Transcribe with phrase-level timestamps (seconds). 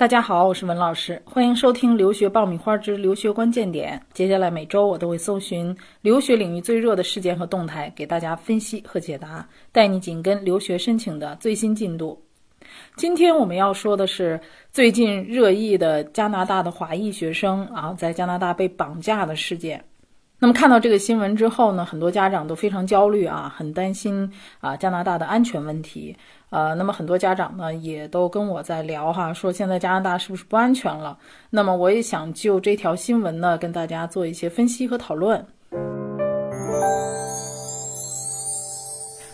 [0.00, 4.02] 大家好，我是文老师，欢迎收听《留学爆米花之留学关键点》。
[4.16, 12.18] 接下来每周我都会搜寻留学领域最热的事件和动态，给大家分析和解答，带你紧跟留学申请的最新进度。
[12.96, 14.40] 今天我们要说的是
[14.72, 19.84] 最近热议的加拿大的华裔学生啊，在加拿大被绑架的事件。
[20.42, 26.16] 那么看到这个新闻之后呢，很多家长都非常焦虑啊，很担心啊加拿大的安全问题。
[26.48, 31.16] 呃，那么很多家长呢也都跟我在聊哈，说现在加拿大是不是不安全了？
[31.50, 35.46] 那么我也想就这条新闻呢跟大家做一些分析和讨论。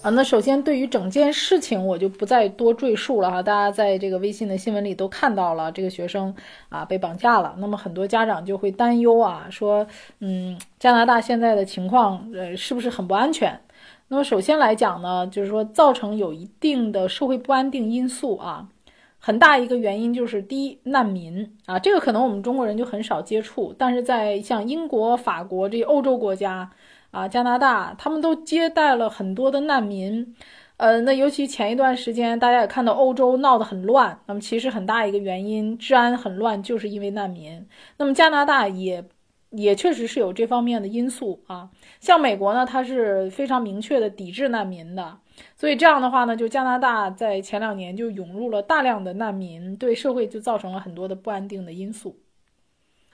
[0.00, 3.42] 啊，那首先对于整件事情，我就不再多赘述了哈。
[3.42, 6.32] 大家在这个微信的新闻里都看到了，这个学生
[6.68, 7.56] 啊被绑架了。
[7.58, 9.84] 那么很多家长就会担忧啊，说，
[10.20, 13.60] 嗯，加拿大现在的情况，呃，是不是很不安全？
[14.06, 18.68] 那么首先来讲呢，就是说造成有一定的社会不安定因素啊，
[19.18, 26.70] 很大一个原因就是第一，难民啊，这个可能我们中国人就很少接触，但是在像英国、法国这些欧洲国家。
[27.10, 30.36] 啊，加拿大他们都接待了很多的难民，
[30.76, 37.66] 呃，那尤其前一段时间，大家也看到欧洲闹得很乱，那么其实很大一个原因，治安很乱，就是因为难民。
[37.96, 39.02] 那么加拿大也
[39.50, 41.70] 也确实是有这方面的因素啊。
[41.98, 45.18] 像美国呢，它是非常明确的抵制难民的，
[45.56, 52.18] 所以这样的话呢，就加拿大在前两年就涌入了大量的难民，对社会就造成了很多的不安定的因素。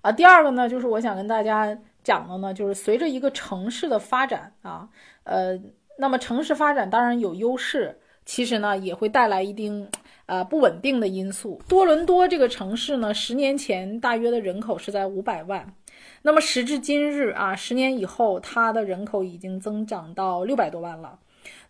[0.00, 1.76] 啊，第二个呢，就是我想跟大家。
[2.02, 4.88] 讲的呢，就是随着一个城市的发展啊，
[5.24, 5.60] 呃，
[5.98, 9.88] 那么城市发展当然有优势，其实呢也会带来一定
[10.26, 11.60] 呃不稳定的因素。
[11.68, 15.74] 多伦多这个城市呢，十年前大约的人口是在五百万，
[16.22, 21.18] 那么时至今日啊，十年以后，它的人口已经增长到六百多万了。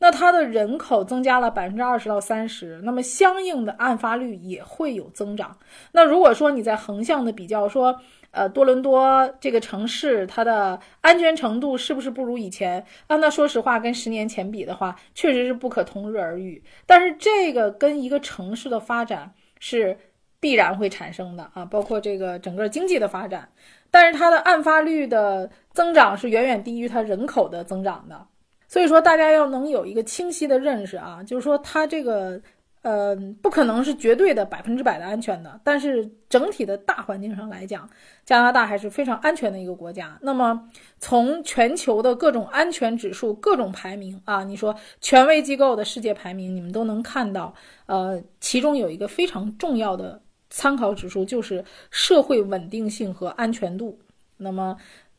[0.00, 5.58] 那它的人口增加了百分之二十到三十，那么相应的案发率也会有增长。
[5.92, 12.84] 那如果说你在横向的比较说，呃，多伦多这个城市它的安全程度是不是不如以前？
[13.06, 16.62] 啊，那说实话，跟十年前比的话，确实是不可同日而语。
[16.86, 19.96] 但是这个跟一个城市的发展是
[20.38, 23.48] 必然会产生的啊，包括这个整个经济的发展。
[23.90, 28.26] 但是它的案发率的增长是远远低于它人口的增长的。
[28.70, 32.38] 所以说，大家要能有一个清晰的认识啊，就是说，它这个，
[32.82, 35.60] 呃，不可能是绝对的百分之百的安全的。
[35.64, 37.88] 但是整体的大环境上来讲，
[38.24, 40.18] 加拿大还是非常安全的一个国家。
[40.22, 40.68] 那么，
[40.98, 47.54] 从全球的各种安全指数、各种排名啊，你说权威机构的世界排名，你们都能看到，
[47.86, 53.98] 呃，其中有一个非常重要的参考指数，就是社会稳定性和安全度。
[54.36, 54.76] 那么，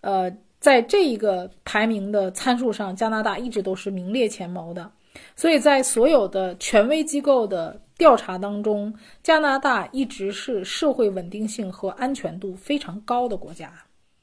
[0.00, 0.32] 呃。
[0.62, 4.88] 在这一个排名的参数上，加拿大一直都是名列前茅的，
[5.36, 8.92] 所以在所有的权威机构的调查当中，
[9.22, 13.72] 加拿大一直是社会稳定性和安全度非常高的国家。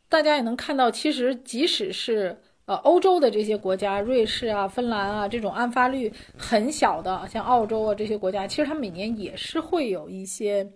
[0.08, 2.36] 大家也能看到，其实即使是
[2.66, 10.68] 呃欧洲的这些国家，瑞士啊、芬兰啊这种案发率很小的，像澳洲啊这些国家，其实它每年也是会有一些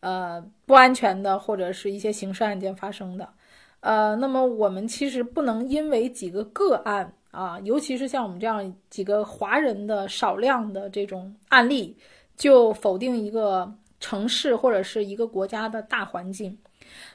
[0.00, 3.28] 呃不安全的或者是一些刑事案件发生的。
[3.80, 11.96] 呃，那么我们其实不能因为几个个案啊，尤其是像我们这样几个华人的少量的这种案例，
[12.36, 16.56] 就否定一个城市或者是一个国家的大环境。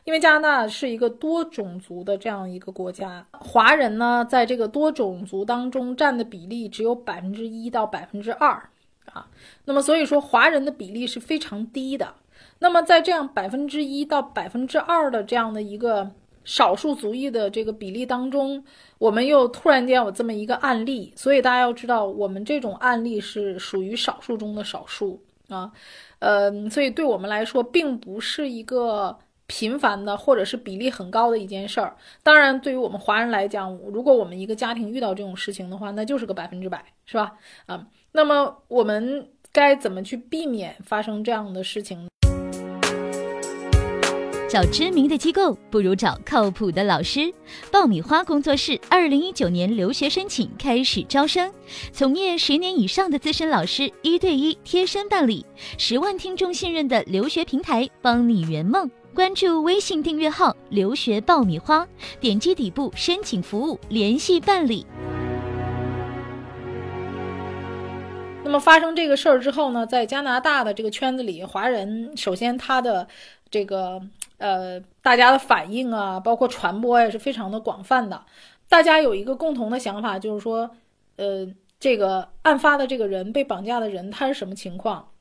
[0.06, 8.70] 因为加拿大是一个多种族的这样一个国家，华人呢在这个多种族当中占的比例只有百分之一到百分之二
[9.14, 9.30] 啊。
[9.66, 12.12] 那么所以说华人的比例是非常低的。
[12.58, 16.12] 那么在这样百分之一到百分之二的这样的一个。
[16.48, 18.64] 少数族裔的这个比例当中，
[18.98, 25.70] 我们又突然间有这么一个案例，所以大家要知道，我们这种案例是属于少数中的少数啊，
[26.20, 31.94] 呃，所以对我们来说，并不是一个频繁的或者是比例很高的一件事儿。
[32.24, 37.34] 当然，对于我们华人来讲，如果我们一个家庭遇到这种事情的话，那就是个百分之百，是吧？
[37.66, 42.10] 啊，那么我们该怎么去避免发生这样的事情呢？
[44.50, 47.34] 找知名的机构不如找靠谱的老师。
[47.70, 51.52] 爆米花工作室二零一九年留学申请开始招生，
[51.92, 55.46] 从业十年以上的资深老师一对一贴身办理，
[55.78, 58.90] 十万听众信任的留学平台，帮你圆梦。
[59.14, 61.86] 关注微信订阅号“留学爆米花”，
[62.22, 64.86] 点击底部申请服务联系办理。
[68.46, 73.06] 那么发生这个事儿之后呢，在加拿大的这个圈子里，华人首先他的
[73.52, 74.02] 这个。
[74.38, 78.26] 呃，大家的反应啊，包括传播也是非常的广泛的。
[78.70, 80.70] 大家有一个共同的想法，就是说，
[81.16, 81.48] 呃，
[81.80, 85.12] 这个案发的这个人被绑架的人他是什么情况？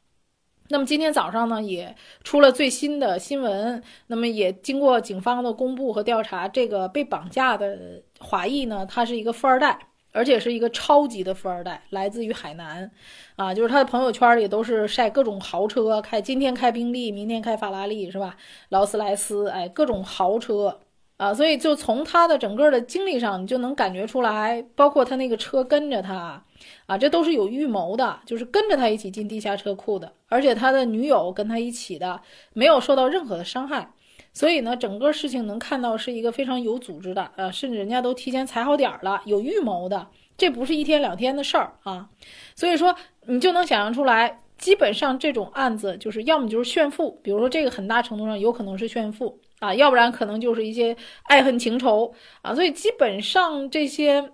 [0.69, 3.81] 那么今天早上呢，也出了最新的新闻。
[4.09, 9.79] 那么也经过警方的公布和调查，这个被绑架的华裔呢，他是一个富二代，
[10.17, 12.91] 而且是一个超级的富二代，来自于海南，
[13.37, 18.37] 啊，就是他的朋友圈里都是晒各种豪车，开今天开宾利，明天开法拉利，是吧？
[18.71, 20.81] 劳斯莱斯，哎，各种豪车。
[21.19, 26.45] 啊，所以就从他的整个的经历上，你就能感觉出来，包括他那个车跟着他，
[26.85, 32.21] 啊，这都是有预谋的，就是跟着他一起进地下车库的，而且他的女友跟他一起的，
[32.53, 33.89] 没有受到任何的伤害，
[34.37, 42.11] 所以呢，整个事情能看到是一个非常有组织的，呃，甚至人家都提前踩好点儿了，有预谋的，这不是一天两天的事儿啊，
[42.55, 49.41] 所以说你就能想象出来，基本上这种案子就是要么就是炫富，比如说这个很大程度上有可能是炫富。
[49.59, 52.13] 啊，要不然可能就是一些爱恨情仇
[52.43, 54.31] 啊，所以基本上这些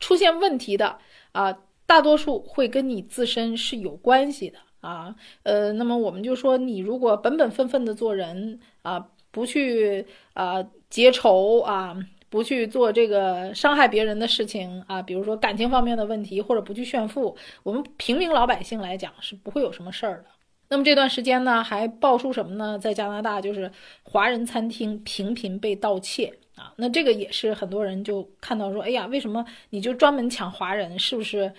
[0.00, 0.96] 出现问题的
[1.32, 5.16] 啊，大多数会跟你自身是有关系的啊。
[5.44, 11.96] 呃，那么我们就说，你如果本本分分的做人啊，不去啊结仇啊，
[12.28, 20.26] 不去做这个伤害别人的事情啊，比如说感情方面的问题，或者不去炫富，我们平民老百姓来讲是不会有什么事儿的。
[20.68, 22.78] 那么这段时间呢，还爆出什么呢？
[22.78, 23.70] 在加拿大，就是
[24.04, 26.72] 华人餐厅频频被盗窃啊。
[26.76, 30.98] 那这个也是很多人就看到说，哎呀，为什么你就专门抢华人？
[30.98, 31.52] 是不是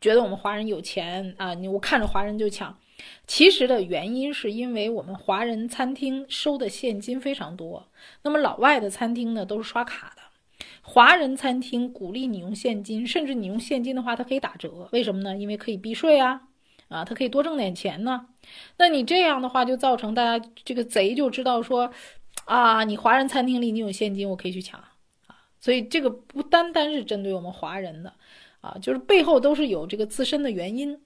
[0.00, 1.54] 觉得我们华人有钱啊？
[1.54, 2.78] 你我看着华人就抢。
[3.26, 7.88] 其实的原因是因为我们华人餐厅收的现金非常多，
[8.22, 10.22] 那么老外的餐厅呢都是刷卡的。
[10.82, 14.88] 华人餐厅鼓励你用现金，甚至你用现金的话，它可以打折。
[14.92, 15.36] 为什么呢？
[15.36, 16.42] 因为可以避税啊。
[16.88, 18.26] 啊，他可以多挣点钱呢。
[18.76, 21.92] 那你这样的话，就造成大家这个贼就知道说，
[22.46, 24.90] 啊，你华人餐厅里你有现金，我可以去抢啊。
[25.60, 28.12] 所以这个不单单是针对我们华人的，
[28.60, 31.00] 啊，就是背后都是有这个自身的原因。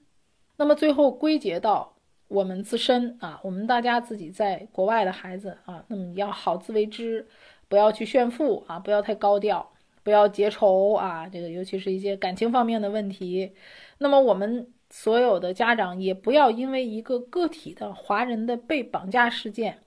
[0.56, 1.96] 那么最后归结到
[2.28, 7.26] 我们自身啊，我们大家自己在国外的孩子啊，那么你要好自为之，
[7.68, 9.72] 不要去炫富啊，不要太高调，
[10.02, 11.28] 不要结仇啊。
[11.28, 13.52] 这个尤其是一些感情方面的问题。
[13.98, 14.70] 那么我们。
[14.90, 19.80] 所有的家长也不要因为一个个体的华人的被绑架事件，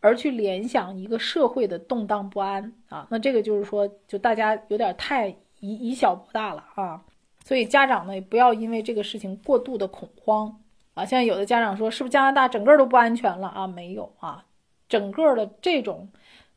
[0.00, 3.06] 而去联想一个社会的动荡不安啊。
[3.10, 7.02] 那这个就是说，就大家有点太以以小博大了啊。
[7.44, 10.60] 所以家长呢，也不要因为这个事情过度的恐慌
[10.94, 11.04] 啊。
[11.04, 13.66] 现在有的家长说，是不是加拿大整个都不安全了啊？
[13.66, 14.44] 没有啊，
[14.88, 16.08] 整个的这种，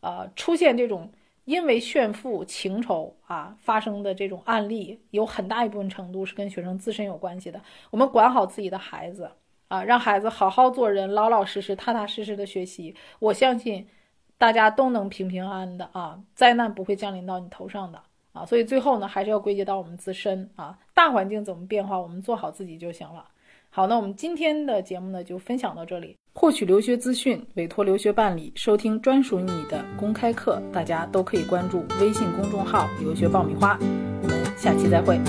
[0.02, 1.12] 呃，出现这种。
[1.46, 7.60] 因为炫富情仇啊发生的这种案例，有很大一部分程度是跟学生自身有关系的。
[7.90, 9.30] 我们管好自己的孩子
[9.68, 12.96] 啊，让孩子好好做人，老老实实、踏踏实实的学习。
[13.20, 13.86] 我相信
[14.38, 18.02] 大家都能平平安安的啊，灾难不会降临到你头上的
[18.34, 18.46] 啊。
[18.46, 23.26] 所以最后呢，还是要归结到我们自身啊，大环境怎么变化，我们做好自己就行了。
[23.70, 26.16] 好，那我们今天的节目呢，就分享到这里。
[26.36, 33.78] 获取留学资讯，委托留学办理，收听专属你的公开课，大家都可以关注微信公众号“留学爆米花”。
[34.22, 35.20] 我们下期再会。